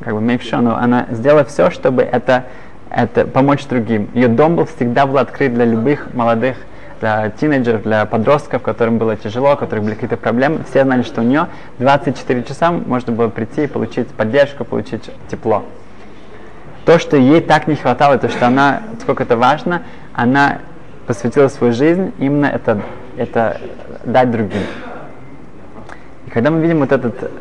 как 0.01 0.13
бы 0.13 0.21
make 0.21 0.41
sure, 0.41 0.61
но 0.61 0.75
она 0.75 1.07
сделала 1.09 1.43
все, 1.43 1.71
чтобы 1.71 2.03
это, 2.03 2.45
это 2.89 3.25
помочь 3.25 3.65
другим. 3.65 4.09
Ее 4.13 4.27
дом 4.27 4.55
был 4.55 4.65
всегда 4.65 5.07
был 5.07 5.17
открыт 5.17 5.55
для 5.55 5.65
любых 5.65 6.13
молодых, 6.13 6.57
для 6.99 7.29
тинейджеров, 7.29 7.83
для 7.83 8.05
подростков, 8.05 8.61
которым 8.61 8.97
было 8.97 9.15
тяжело, 9.15 9.53
у 9.53 9.57
которых 9.57 9.83
были 9.83 9.93
какие-то 9.93 10.17
проблемы. 10.17 10.63
Все 10.69 10.83
знали, 10.83 11.03
что 11.03 11.21
у 11.21 11.23
нее 11.23 11.47
24 11.79 12.43
часа 12.43 12.71
можно 12.71 13.13
было 13.13 13.29
прийти 13.29 13.63
и 13.63 13.67
получить 13.67 14.07
поддержку, 14.09 14.65
получить 14.65 15.09
тепло. 15.29 15.63
То, 16.85 16.99
что 16.99 17.17
ей 17.17 17.41
так 17.41 17.67
не 17.67 17.75
хватало, 17.75 18.17
то, 18.17 18.29
что 18.29 18.47
она, 18.47 18.81
сколько 19.01 19.23
это 19.23 19.37
важно, 19.37 19.83
она 20.13 20.59
посвятила 21.07 21.47
свою 21.47 21.73
жизнь 21.73 22.13
именно 22.19 22.45
это, 22.45 22.81
это 23.17 23.59
дать 24.03 24.31
другим. 24.31 24.63
И 26.27 26.29
когда 26.29 26.51
мы 26.51 26.61
видим 26.61 26.79
вот 26.79 26.91
этот 26.91 27.31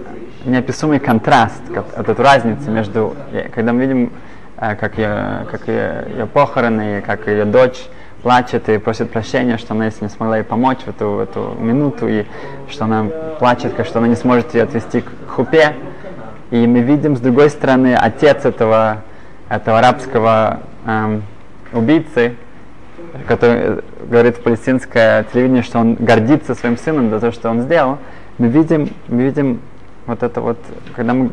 неописуемый 0.44 1.00
контраст, 1.00 1.60
как, 1.72 1.84
вот 1.96 2.08
эту 2.08 2.22
разницу 2.22 2.70
между, 2.70 3.16
когда 3.54 3.72
мы 3.72 3.80
видим, 3.82 4.12
э, 4.56 4.74
как 4.76 4.96
ее, 4.98 5.46
как 5.50 5.68
ее, 5.68 6.06
ее 6.08 6.26
похороны, 6.26 7.02
как 7.02 7.26
ее 7.26 7.44
дочь 7.44 7.88
плачет 8.22 8.68
и 8.68 8.78
просит 8.78 9.10
прощения, 9.10 9.58
что 9.58 9.74
она 9.74 9.86
если 9.86 10.04
не 10.04 10.10
смогла 10.10 10.38
ей 10.38 10.44
помочь 10.44 10.80
в 10.80 10.88
эту, 10.88 11.10
в 11.10 11.20
эту 11.20 11.56
минуту, 11.58 12.08
и 12.08 12.24
что 12.68 12.84
она 12.84 13.04
плачет, 13.38 13.74
что 13.86 13.98
она 13.98 14.08
не 14.08 14.16
сможет 14.16 14.54
ее 14.54 14.64
отвести 14.64 15.02
к 15.02 15.10
хупе. 15.28 15.74
И 16.50 16.66
мы 16.66 16.80
видим 16.80 17.16
с 17.16 17.20
другой 17.20 17.50
стороны 17.50 17.94
отец 17.94 18.44
этого, 18.44 19.02
этого 19.48 19.78
арабского 19.78 20.60
эм, 20.86 21.22
убийцы, 21.72 22.34
который 23.26 23.82
говорит 24.08 24.38
в 24.38 24.42
палестинское 24.42 25.24
телевидение, 25.24 25.62
что 25.62 25.78
он 25.78 25.94
гордится 25.94 26.54
своим 26.54 26.76
сыном 26.76 27.10
за 27.10 27.20
то, 27.20 27.32
что 27.32 27.50
он 27.50 27.62
сделал. 27.62 27.98
Мы 28.38 28.48
видим, 28.48 28.88
мы 29.08 29.24
видим 29.24 29.60
вот 30.06 30.22
это 30.22 30.40
вот, 30.40 30.58
когда 30.96 31.12
мы, 31.12 31.30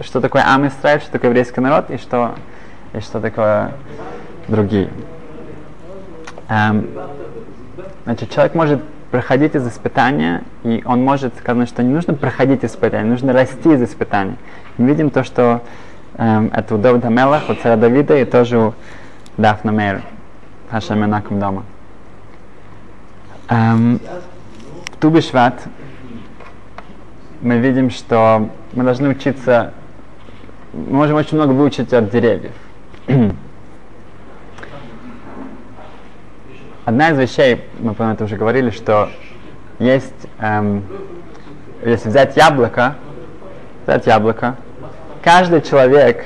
что 0.00 0.20
такое 0.20 0.42
Ам 0.46 0.66
Исраиль, 0.66 1.00
что 1.00 1.12
такое 1.12 1.30
еврейский 1.30 1.60
народ 1.60 1.90
и 1.90 1.96
что, 1.96 2.34
и 2.92 3.00
что 3.00 3.20
такое 3.20 3.72
другие. 4.48 4.90
Эм, 6.48 6.86
значит, 8.04 8.30
человек 8.30 8.54
может 8.54 8.82
проходить 9.10 9.54
из 9.54 9.66
испытания, 9.66 10.42
и 10.64 10.82
он 10.84 11.02
может 11.02 11.36
сказать, 11.38 11.68
что 11.68 11.82
не 11.82 11.92
нужно 11.92 12.14
проходить 12.14 12.64
испытания, 12.64 13.08
нужно 13.08 13.32
расти 13.32 13.72
из 13.72 13.82
испытаний. 13.82 14.36
Мы 14.76 14.86
видим 14.86 15.10
то, 15.10 15.24
что 15.24 15.62
эм, 16.16 16.50
это 16.52 16.74
у 16.74 16.78
Давида 16.78 17.08
Мелах, 17.08 17.48
у 17.48 17.54
царя 17.54 17.76
Давида, 17.76 18.18
и 18.18 18.24
тоже 18.24 18.58
у 18.58 18.74
Дафна 19.36 19.72
Мейр, 19.72 20.02
Хашем 20.70 21.00
Менаком 21.00 21.38
дома. 21.38 21.64
Эм, 23.48 24.00
в 24.92 24.96
Тубишват 25.00 25.62
мы 27.40 27.58
видим, 27.58 27.90
что 27.90 28.50
мы 28.72 28.84
должны 28.84 29.08
учиться, 29.08 29.72
мы 30.72 30.96
можем 30.96 31.16
очень 31.16 31.36
много 31.36 31.52
выучить 31.52 31.92
от 31.92 32.10
деревьев. 32.10 32.52
Одна 36.88 37.10
из 37.10 37.18
вещей, 37.18 37.66
мы, 37.80 37.92
по 37.92 38.02
это 38.04 38.24
уже 38.24 38.36
говорили, 38.36 38.70
что 38.70 39.10
есть, 39.78 40.26
эм, 40.38 40.82
если 41.84 42.08
взять 42.08 42.34
яблоко, 42.34 42.94
взять 43.84 44.06
яблоко, 44.06 44.56
каждый 45.22 45.60
человек 45.60 46.24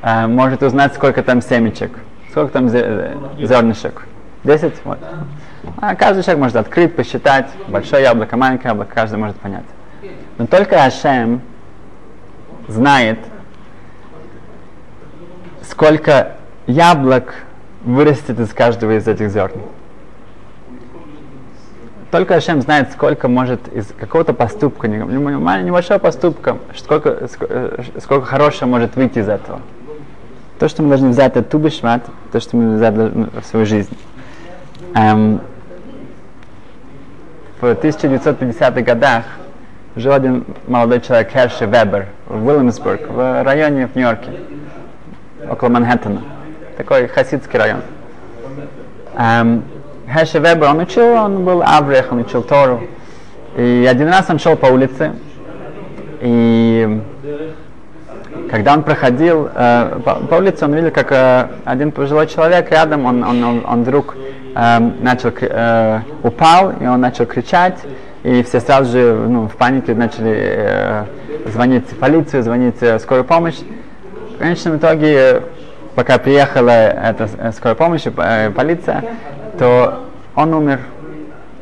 э, 0.00 0.28
может 0.28 0.62
узнать, 0.62 0.94
сколько 0.94 1.24
там 1.24 1.42
семечек, 1.42 1.90
сколько 2.30 2.52
там 2.52 2.68
зернышек. 2.68 4.06
Десять? 4.44 4.74
Вот. 4.84 5.00
А 5.78 5.96
каждый 5.96 6.22
человек 6.22 6.40
может 6.40 6.56
открыть, 6.56 6.94
посчитать, 6.94 7.48
большое 7.66 8.04
яблоко, 8.04 8.36
маленькое 8.36 8.70
яблоко, 8.70 8.94
каждый 8.94 9.18
может 9.18 9.38
понять. 9.40 9.66
Но 10.38 10.46
только 10.46 10.84
Ашем 10.84 11.42
знает, 12.68 13.18
сколько 15.68 16.34
яблок 16.68 17.34
вырастет 17.82 18.38
из 18.38 18.52
каждого 18.52 18.96
из 18.96 19.08
этих 19.08 19.30
зерн. 19.30 19.60
Только 22.10 22.34
Ашем 22.34 22.60
знает, 22.60 22.90
сколько 22.92 23.28
может 23.28 23.68
из 23.72 23.86
какого-то 23.98 24.34
поступка, 24.34 24.88
небольшого 24.88 25.98
поступка, 25.98 26.58
сколько, 26.76 27.28
сколько, 27.28 27.84
сколько 28.00 28.26
хорошего 28.26 28.68
может 28.68 28.96
выйти 28.96 29.20
из 29.20 29.28
этого. 29.28 29.60
То, 30.58 30.68
что 30.68 30.82
мы 30.82 30.88
должны 30.88 31.10
взять 31.10 31.36
от 31.36 31.48
Тубишмат, 31.48 32.04
то, 32.32 32.40
что 32.40 32.56
мы 32.56 32.76
взять 32.76 32.94
в 32.94 33.44
свою 33.44 33.64
жизнь. 33.64 33.96
Эм, 34.94 35.40
в 37.60 37.64
1950-х 37.64 38.82
годах 38.82 39.24
жил 39.94 40.12
один 40.12 40.44
молодой 40.66 41.00
человек, 41.00 41.30
Херши 41.30 41.66
Вебер, 41.66 42.08
в 42.26 42.44
Уильямсбург, 42.44 43.08
в 43.08 43.44
районе 43.44 43.86
в 43.86 43.94
Нью-Йорке, 43.94 44.32
около 45.48 45.68
Манхэттена. 45.68 46.22
Такой 46.76 47.06
хасидский 47.06 47.58
район. 47.58 47.82
Эм, 49.16 49.62
Хеше 50.12 50.38
Вебер, 50.38 50.68
он 50.68 50.80
учил, 50.80 51.12
он 51.12 51.44
был 51.44 51.62
Аврех, 51.62 52.12
он 52.12 52.20
учил 52.20 52.42
Тору. 52.42 52.80
И 53.56 53.86
один 53.88 54.08
раз 54.08 54.26
он 54.28 54.38
шел 54.38 54.56
по 54.56 54.66
улице, 54.66 55.12
и 56.20 57.00
когда 58.50 58.74
он 58.74 58.82
проходил 58.82 59.48
э, 59.54 60.00
по, 60.04 60.14
по 60.16 60.34
улице, 60.36 60.64
он 60.64 60.74
видел, 60.74 60.90
как 60.90 61.12
э, 61.12 61.46
один 61.64 61.92
пожилой 61.92 62.26
человек 62.26 62.70
рядом, 62.70 63.06
он, 63.06 63.22
он, 63.22 63.42
он, 63.42 63.64
он 63.66 63.82
вдруг 63.82 64.16
э, 64.54 64.78
начал, 65.00 65.32
э, 65.40 66.00
упал, 66.22 66.72
и 66.80 66.86
он 66.86 67.00
начал 67.00 67.26
кричать, 67.26 67.78
и 68.22 68.42
все 68.42 68.60
сразу 68.60 68.90
же 68.90 69.14
ну, 69.28 69.48
в 69.48 69.56
панике 69.56 69.94
начали 69.94 70.34
э, 70.36 71.04
звонить 71.46 71.90
в 71.90 71.96
полицию, 71.96 72.42
звонить 72.42 72.80
в 72.80 72.98
скорую 72.98 73.24
помощь. 73.24 73.58
В 74.34 74.38
конечном 74.38 74.78
итоге, 74.78 75.42
пока 75.94 76.18
приехала 76.18 76.70
эта 76.70 77.28
скорая 77.52 77.76
помощь, 77.76 78.02
э, 78.06 78.50
полиция, 78.50 79.04
то 79.60 80.06
он 80.34 80.54
умер. 80.54 80.80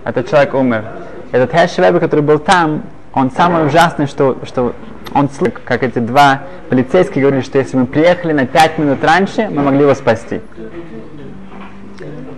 Этот 0.04 0.30
человек 0.30 0.54
умер. 0.54 0.84
Этот 1.32 1.50
Хэшвебер, 1.50 1.98
который 1.98 2.20
был 2.20 2.38
там, 2.38 2.84
он 3.12 3.32
самый 3.32 3.66
ужасный, 3.66 4.06
что, 4.06 4.38
что 4.44 4.72
он 5.12 5.28
слышал, 5.28 5.58
как 5.64 5.82
эти 5.82 5.98
два 5.98 6.42
полицейских 6.70 7.20
говорили, 7.20 7.42
что 7.42 7.58
если 7.58 7.76
мы 7.76 7.86
приехали 7.86 8.32
на 8.32 8.46
пять 8.46 8.78
минут 8.78 9.02
раньше, 9.02 9.48
мы 9.50 9.64
могли 9.64 9.80
его 9.80 9.94
спасти. 9.94 10.40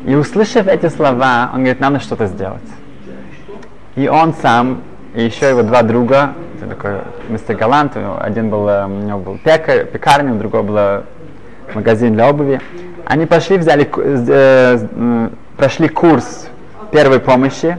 И 0.06 0.14
услышав 0.14 0.66
эти 0.66 0.88
слова, 0.88 1.50
он 1.52 1.58
говорит, 1.58 1.78
надо 1.78 2.00
что-то 2.00 2.24
сделать. 2.24 2.62
И 3.96 4.08
он 4.08 4.32
сам, 4.40 4.80
и 5.14 5.22
еще 5.22 5.50
его 5.50 5.62
два 5.62 5.82
друга, 5.82 6.30
такой 6.58 7.02
мистер 7.28 7.54
Галант, 7.54 7.98
один 8.18 8.48
был, 8.48 8.64
у 8.64 8.88
него 8.88 9.18
был 9.18 9.38
пекарь, 9.44 9.84
пекарня, 9.84 10.32
у 10.32 10.38
другого 10.38 10.62
был 10.62 11.04
магазин 11.74 12.14
для 12.14 12.30
обуви. 12.30 12.62
Они 13.04 13.26
пошли, 13.26 13.58
взяли, 13.58 13.90
прошли 15.60 15.88
курс 15.88 16.48
первой 16.90 17.20
помощи, 17.20 17.76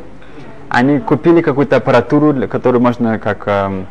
они 0.70 1.00
купили 1.00 1.42
какую-то 1.42 1.78
аппаратуру, 1.78 2.32
для 2.32 2.48
которую 2.48 2.80
можно 2.80 3.18
как 3.18 3.48
эм, 3.48 3.88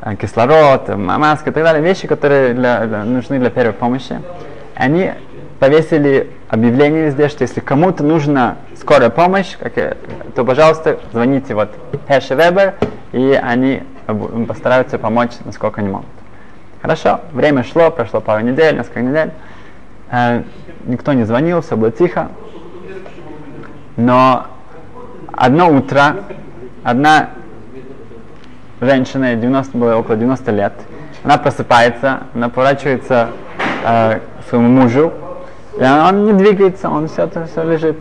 э, 0.00 0.16
кислород, 0.16 0.88
маска 0.96 1.50
и 1.50 1.52
так 1.52 1.62
далее, 1.62 1.80
вещи, 1.80 2.08
которые 2.08 2.54
для, 2.54 2.86
для, 2.86 3.04
нужны 3.04 3.38
для 3.38 3.50
первой 3.50 3.72
помощи. 3.72 4.20
Они 4.74 5.12
повесили 5.60 6.28
объявление 6.48 7.06
везде, 7.06 7.28
что 7.28 7.42
если 7.42 7.60
кому-то 7.60 8.02
нужна 8.02 8.56
скорая 8.76 9.10
помощь, 9.10 9.56
как, 9.56 9.74
то, 10.34 10.44
пожалуйста, 10.44 10.98
звоните 11.12 11.54
вот 11.54 11.70
Хэши 12.08 12.34
Вебер, 12.34 12.74
и 13.12 13.40
они 13.40 13.84
постараются 14.48 14.98
помочь, 14.98 15.34
насколько 15.44 15.82
они 15.82 15.90
могут. 15.90 16.08
Хорошо, 16.82 17.20
время 17.30 17.62
шло, 17.62 17.92
прошло 17.92 18.20
пару 18.20 18.44
недель, 18.44 18.76
несколько 18.76 19.02
недель. 19.02 19.30
Э, 20.10 20.42
никто 20.84 21.12
не 21.12 21.22
звонил, 21.22 21.60
все 21.60 21.76
было 21.76 21.92
тихо. 21.92 22.30
Но 23.98 24.46
одно 25.32 25.72
утро 25.72 26.14
одна 26.84 27.30
женщина, 28.80 29.34
90, 29.34 29.76
было 29.76 29.96
около 29.96 30.16
90 30.16 30.52
лет, 30.52 30.72
она 31.24 31.36
просыпается, 31.36 32.20
она 32.32 32.48
поворачивается 32.48 33.30
э, 33.84 34.20
к 34.20 34.48
своему 34.48 34.68
мужу, 34.68 35.12
и 35.76 35.82
он 35.82 36.26
не 36.26 36.32
двигается, 36.32 36.88
он 36.88 37.08
все, 37.08 37.28
все 37.28 37.64
лежит. 37.64 37.96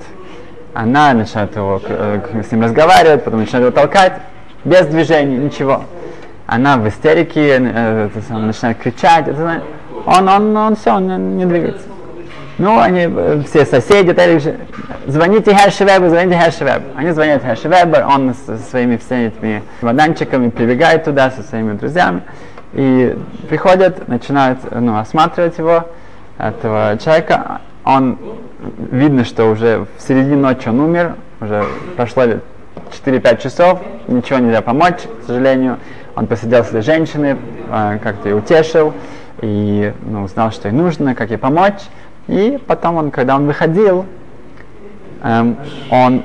Она 0.75 1.13
начинает 1.13 1.55
его, 1.55 1.81
э, 1.83 2.43
с 2.47 2.51
ним 2.51 2.61
разговаривать, 2.61 3.23
потом 3.23 3.39
начинает 3.39 3.65
его 3.65 3.71
толкать, 3.71 4.21
без 4.65 4.85
движения, 4.85 5.37
ничего. 5.37 5.81
Она 6.45 6.77
в 6.77 6.87
истерике, 6.87 7.57
э, 7.59 8.09
начинает 8.29 8.77
кричать, 8.77 9.29
это, 9.29 9.63
он, 10.05 10.29
он, 10.29 10.55
он 10.55 10.75
все, 10.75 10.93
он 10.93 11.07
не, 11.07 11.17
не 11.17 11.45
двигается. 11.47 11.87
Ну, 12.57 12.79
они, 12.79 13.07
э, 13.07 13.41
все 13.45 13.65
соседи, 13.65 14.13
также, 14.13 14.55
звоните 15.05 15.53
Хершевебу, 15.53 16.09
звоните 16.09 16.39
Хершевебу. 16.39 16.85
Они 16.95 17.11
звонят 17.11 17.43
Хершевебу, 17.43 17.97
он 18.07 18.33
со 18.33 18.57
своими 18.57 18.97
всеми 18.97 19.27
этими 19.27 19.63
чемоданчиками 19.79 20.49
прибегает 20.49 21.03
туда 21.03 21.29
со 21.29 21.43
своими 21.43 21.73
друзьями. 21.73 22.21
И 22.73 23.15
приходят, 23.47 24.07
начинают 24.07 24.59
ну, 24.71 24.97
осматривать 24.97 25.57
его, 25.57 25.85
этого 26.37 26.97
человека. 27.03 27.61
Он, 27.83 28.17
видно, 28.91 29.23
что 29.23 29.45
уже 29.45 29.85
в 29.97 30.01
середине 30.01 30.35
ночи 30.37 30.67
он 30.67 30.79
умер, 30.79 31.15
уже 31.41 31.63
прошло 31.95 32.23
4-5 33.05 33.41
часов, 33.41 33.81
ничего 34.07 34.39
нельзя 34.39 34.61
помочь, 34.61 35.01
к 35.21 35.27
сожалению. 35.27 35.77
Он 36.15 36.25
посидел 36.27 36.63
с 36.63 36.69
этой 36.69 36.81
женщиной, 36.81 37.37
э, 37.69 37.99
как-то 38.01 38.29
ее 38.29 38.35
утешил, 38.35 38.93
и 39.41 39.93
ну, 40.01 40.23
узнал, 40.23 40.51
что 40.51 40.67
ей 40.67 40.73
нужно, 40.73 41.13
как 41.13 41.29
ей 41.29 41.37
помочь. 41.37 41.81
И 42.27 42.59
потом 42.67 42.97
он, 42.97 43.11
когда 43.11 43.35
он 43.35 43.45
выходил, 43.45 44.05
эм, 45.23 45.57
он, 45.89 46.23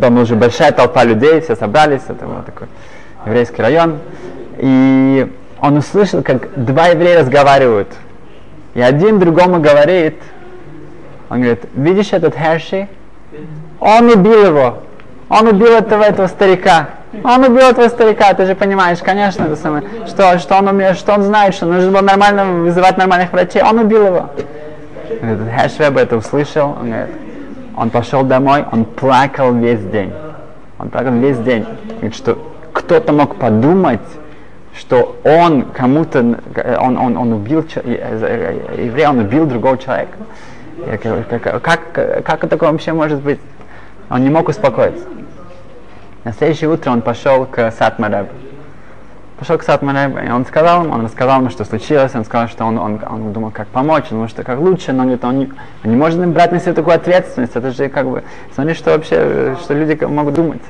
там 0.00 0.18
уже 0.18 0.36
большая 0.36 0.72
толпа 0.72 1.04
людей, 1.04 1.40
все 1.40 1.56
собрались, 1.56 2.02
это 2.08 2.26
был 2.26 2.42
такой 2.46 2.68
еврейский 3.26 3.62
район, 3.62 3.98
и 4.58 5.30
он 5.60 5.76
услышал, 5.76 6.22
как 6.22 6.64
два 6.64 6.88
еврея 6.88 7.20
разговаривают. 7.20 7.88
И 8.74 8.80
один 8.80 9.18
другому 9.18 9.60
говорит, 9.60 10.16
он 11.28 11.40
говорит, 11.40 11.64
видишь 11.74 12.12
этот 12.12 12.34
Херши? 12.36 12.88
Он 13.80 14.08
убил 14.08 14.46
его. 14.46 14.78
Он 15.28 15.48
убил 15.48 15.72
этого, 15.72 16.02
этого 16.02 16.26
старика. 16.26 16.90
Он 17.24 17.44
убил 17.44 17.68
этого 17.68 17.88
старика, 17.88 18.32
ты 18.34 18.46
же 18.46 18.54
понимаешь, 18.54 18.98
конечно, 18.98 19.44
это 19.44 19.56
самое, 19.56 19.84
что, 20.06 20.38
что, 20.38 20.56
он 20.56 20.68
умеет, 20.68 20.96
что 20.96 21.12
он 21.12 21.22
знает, 21.22 21.54
что 21.54 21.66
нужно 21.66 21.90
было 21.90 22.00
нормально 22.00 22.44
вызывать 22.62 22.96
нормальных 22.96 23.32
врачей. 23.32 23.62
Он 23.62 23.78
убил 23.78 24.06
его. 24.06 24.30
Хэшвеб 25.20 25.96
это 25.96 26.16
услышал, 26.16 26.76
он, 26.80 26.90
говорит, 26.90 27.14
он 27.76 27.90
пошел 27.90 28.22
домой, 28.22 28.64
он 28.70 28.84
плакал 28.84 29.52
весь 29.54 29.80
день. 29.80 30.12
Он 30.78 30.88
плакал 30.88 31.12
весь 31.12 31.38
день. 31.38 31.66
Говорит, 31.88 32.14
что 32.14 32.38
кто-то 32.72 33.12
мог 33.12 33.36
подумать, 33.36 34.00
что 34.74 35.16
он 35.24 35.62
кому-то, 35.62 36.20
он, 36.80 36.96
он, 36.96 37.16
он 37.16 37.32
убил 37.32 37.60
еврея, 37.62 39.10
он 39.10 39.20
убил 39.20 39.46
другого 39.46 39.78
человека. 39.78 40.16
Как, 41.30 41.62
как, 41.62 42.24
как 42.24 42.48
такое 42.48 42.72
вообще 42.72 42.92
может 42.92 43.20
быть? 43.20 43.38
Он 44.10 44.22
не 44.22 44.30
мог 44.30 44.48
успокоиться. 44.48 45.04
На 46.24 46.32
следующее 46.32 46.70
утро 46.70 46.90
он 46.90 47.02
пошел 47.02 47.46
к 47.46 47.70
Сатмаребу 47.72 48.30
пошел 49.42 49.58
к 49.58 49.64
Сатмаре, 49.64 50.24
и 50.24 50.30
он 50.30 50.46
сказал 50.46 50.84
ему, 50.84 50.94
он 50.94 51.04
рассказал 51.04 51.40
ему, 51.40 51.50
что 51.50 51.64
случилось, 51.64 52.14
он 52.14 52.24
сказал, 52.24 52.46
что 52.46 52.64
он, 52.64 52.78
он, 52.78 53.00
он 53.10 53.32
думал, 53.32 53.50
как 53.50 53.66
помочь, 53.66 54.04
он 54.04 54.18
думал, 54.18 54.28
что 54.28 54.44
как 54.44 54.60
лучше, 54.60 54.92
но 54.92 55.00
он 55.00 55.06
говорит, 55.06 55.24
он 55.24 55.38
не, 55.40 55.52
он 55.82 55.90
не 55.90 55.96
может 55.96 56.24
брать 56.28 56.52
на 56.52 56.60
себя 56.60 56.74
такую 56.74 56.94
ответственность, 56.94 57.56
это 57.56 57.72
же 57.72 57.88
как 57.88 58.08
бы, 58.08 58.22
смотри, 58.54 58.74
что 58.74 58.92
вообще, 58.92 59.56
что 59.60 59.74
люди 59.74 60.00
могут 60.04 60.34
думать. 60.34 60.62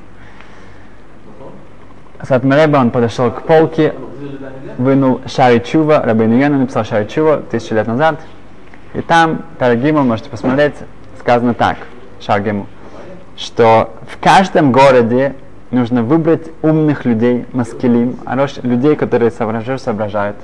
Сатмареба, 2.23 2.79
он 2.79 2.91
подошел 2.91 3.31
к 3.31 3.43
полке, 3.43 3.93
вынул 4.79 5.21
Шари 5.27 5.59
Чува, 5.59 6.01
Рабин 6.01 6.41
Йона 6.41 6.57
написал 6.57 6.87
Шари 6.87 7.07
Чува 7.09 7.43
тысячу 7.51 7.75
лет 7.75 7.87
назад, 7.87 8.21
и 8.95 9.03
там, 9.03 9.43
Тарагиму, 9.59 10.03
можете 10.03 10.31
посмотреть, 10.31 10.77
сказано 11.21 11.53
так, 11.53 11.77
Шаргиму, 12.23 12.67
что 13.37 13.93
в 14.09 14.19
каждом 14.19 14.73
городе 14.73 15.35
нужно 15.73 16.03
выбрать 16.03 16.43
умных 16.63 17.05
людей, 17.05 17.47
маскелим, 17.53 18.19
людей, 18.63 18.95
которые 18.95 19.31
соображают, 19.31 19.83
соображают. 19.83 20.37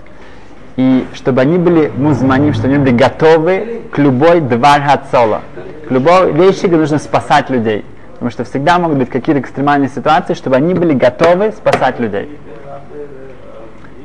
И 0.77 1.07
чтобы 1.13 1.41
они 1.41 1.59
были 1.59 1.93
музманим, 1.95 2.55
чтобы 2.55 2.69
они 2.69 2.79
были 2.79 2.95
готовы 2.95 3.83
к 3.93 3.99
любой 3.99 4.41
двар 4.41 4.81
хацола, 4.83 5.43
к 5.87 5.91
любой 5.91 6.33
вещи, 6.33 6.67
где 6.67 6.77
нужно 6.77 6.99
спасать 6.99 7.51
людей. 7.51 7.85
Потому 8.13 8.31
что 8.31 8.45
всегда 8.45 8.79
могут 8.79 8.99
быть 8.99 9.11
какие-то 9.11 9.41
экстремальные 9.41 9.91
ситуации, 9.91 10.35
чтобы 10.35 10.57
они 10.57 10.75
были 10.75 10.93
готовы 10.93 11.53
спасать 11.53 12.01
людей. 12.01 12.39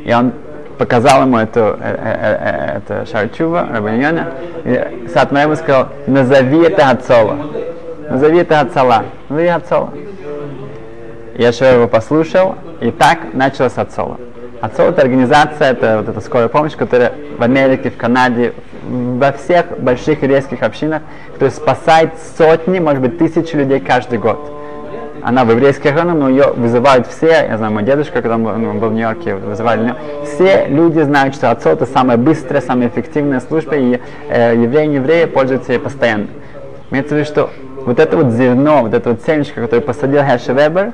И 0.04 0.14
он 0.14 0.34
показал 0.78 1.22
ему 1.22 1.38
эту, 1.38 1.60
э, 1.60 1.76
э, 1.80 2.38
э, 2.40 2.78
это 2.78 3.06
Шарчува, 3.06 3.68
Рабаньона, 3.72 4.32
и 4.66 5.08
Сатма 5.14 5.44
ему 5.44 5.56
сказал, 5.56 5.90
назови 6.08 6.64
это 6.64 6.90
Ацола. 6.90 7.38
Назови 8.10 8.40
это 8.40 8.60
Ацала. 8.60 9.06
Назови 9.30 9.48
Ацола. 9.48 9.90
Я 11.36 11.50
его 11.50 11.88
послушал, 11.88 12.56
и 12.80 12.91
так 12.91 13.34
началось 13.34 13.78
Ацола. 13.78 14.17
Ацола 14.62 14.89
это 14.89 15.02
организация, 15.02 15.72
это 15.72 15.98
вот 15.98 16.10
эта 16.10 16.22
скорая 16.22 16.48
помощь, 16.48 16.74
которая 16.74 17.12
в 17.38 17.41
Америке, 17.41 17.89
в 17.89 17.98
Канаде, 17.98 18.54
во 18.84 19.32
всех 19.32 19.80
больших 19.80 20.22
еврейских 20.22 20.62
общинах, 20.62 21.02
которая 21.34 21.52
спасает 21.52 22.12
сотни, 22.38 22.80
может 22.80 23.02
быть, 23.02 23.17
тысячи 23.17 23.56
людей 23.56 23.80
каждый 23.80 24.19
год. 24.19 24.39
Она 25.24 25.43
в 25.46 25.52
еврейских 25.52 25.93
районах, 25.93 26.15
но 26.15 26.30
ее 26.30 26.54
вызывают 26.56 27.08
все, 27.08 27.48
я 27.50 27.58
знаю, 27.58 27.74
мой 27.74 27.84
дедушка, 27.84 28.22
когда 28.22 28.36
он 28.36 28.43
был, 28.43 28.52
ну, 28.54 28.78
в 28.78 28.93
Нью-Йорке, 28.93 29.36
вызывали 29.36 29.96
все 30.26 30.67
люди 30.67 31.00
знают, 31.00 31.34
что 31.34 31.50
Ацол 31.50 31.74
это 31.74 31.86
самая 31.86 32.17
быстрая, 32.17 32.62
самая 32.62 32.89
эффективная 32.89 33.39
служба, 33.39 33.76
и 33.76 34.00
э, 34.30 34.54
евреи 34.56 34.91
и 34.91 34.96
евреи 34.96 35.26
пользуются 35.26 35.72
ей 35.72 35.80
постоянно. 35.80 36.28
Имеется 36.91 37.15
в 37.15 37.17
виду, 37.17 37.28
что 37.28 37.50
вот 37.86 38.00
это 38.00 38.17
вот 38.17 38.34
зерно, 38.34 38.84
вот 38.84 38.93
это 38.93 39.12
вот 39.12 39.22
семечко, 39.26 39.62
которое 39.62 39.82
посадил 39.82 40.24
Херши 40.24 40.54
Вебер, 40.54 40.93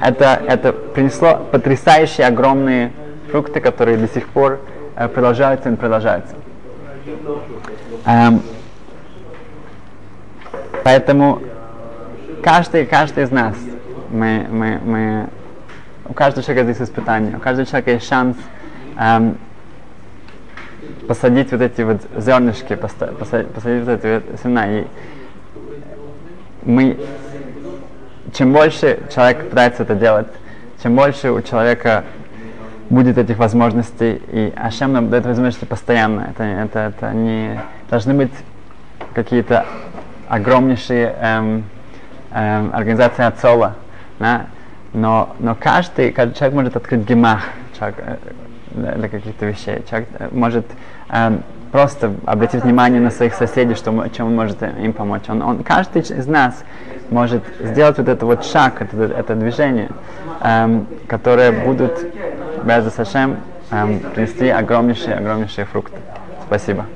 это, 0.00 0.42
это 0.46 0.72
принесло 0.72 1.36
потрясающие 1.50 2.26
огромные 2.26 2.92
фрукты, 3.30 3.60
которые 3.60 3.96
до 3.96 4.08
сих 4.08 4.28
пор 4.28 4.60
э, 4.96 5.08
продолжаются 5.08 5.70
и 5.70 5.76
продолжаются. 5.76 6.34
Эм, 8.06 8.42
поэтому 10.82 11.42
каждый, 12.42 12.86
каждый 12.86 13.24
из 13.24 13.30
нас, 13.30 13.56
мы, 14.10 14.46
мы, 14.50 14.80
мы, 14.84 15.28
у 16.08 16.12
каждого 16.12 16.44
человека 16.44 16.68
есть 16.68 16.82
испытание, 16.82 17.36
у 17.36 17.40
каждого 17.40 17.66
человека 17.66 17.92
есть 17.92 18.06
шанс 18.06 18.36
эм, 18.98 19.38
посадить 21.06 21.50
вот 21.52 21.60
эти 21.60 21.82
вот 21.82 22.00
зернышки, 22.16 22.74
посадить, 22.74 23.48
посадить 23.48 23.84
вот 23.84 24.04
эти 24.04 24.22
вот 24.26 24.40
семена. 24.40 24.80
И 24.80 24.86
мы, 26.62 26.98
чем 28.34 28.52
больше 28.52 28.98
человек 29.14 29.48
пытается 29.48 29.84
это 29.84 29.94
делать, 29.94 30.26
чем 30.82 30.96
больше 30.96 31.30
у 31.30 31.40
человека 31.40 32.04
будет 32.90 33.16
этих 33.16 33.38
возможностей, 33.38 34.20
и 34.30 34.52
Ашем 34.56 34.92
нам 34.92 35.08
дает 35.08 35.24
возможности 35.24 35.64
постоянно. 35.64 36.28
Это, 36.30 36.42
это, 36.42 36.78
это 36.80 37.12
не 37.14 37.60
должны 37.88 38.12
быть 38.14 38.32
какие-то 39.14 39.64
огромнейшие 40.28 41.14
эм, 41.20 41.64
эм, 42.32 42.74
организации 42.74 43.24
Ацола, 43.24 43.76
да? 44.18 44.46
но, 44.92 45.34
но 45.38 45.54
каждый, 45.54 46.10
каждый 46.12 46.34
человек 46.36 46.54
может 46.54 46.76
открыть 46.76 47.08
гемах 47.08 47.44
человек, 47.78 47.98
э, 47.98 48.16
для, 48.72 48.92
для 48.92 49.08
каких-то 49.08 49.46
вещей. 49.46 49.84
Человек 49.88 50.08
э, 50.18 50.28
может 50.32 50.66
эм, 51.08 51.42
просто 51.74 52.12
обратить 52.24 52.62
внимание 52.62 53.00
на 53.00 53.10
своих 53.10 53.34
соседей, 53.34 53.74
что, 53.74 54.06
чем 54.16 54.28
он 54.28 54.36
может 54.36 54.62
им 54.62 54.92
помочь. 54.92 55.22
Он, 55.26 55.42
он, 55.42 55.64
каждый 55.64 56.02
из 56.02 56.24
нас 56.28 56.62
может 57.10 57.42
сделать 57.58 57.98
вот 57.98 58.08
этот 58.08 58.22
вот 58.22 58.44
шаг, 58.44 58.80
это, 58.80 59.02
это 59.02 59.34
движение, 59.34 59.88
эм, 60.40 60.86
которые 61.08 61.50
будут, 61.50 61.98
без 62.62 62.94
Сашем, 62.94 63.38
эм, 63.72 63.98
принести 64.14 64.50
огромнейшие, 64.50 65.16
огромнейшие 65.16 65.64
фрукты. 65.64 65.98
Спасибо. 66.46 66.86